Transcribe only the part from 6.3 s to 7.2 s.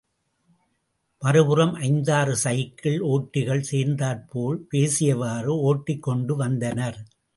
வந்தனர்.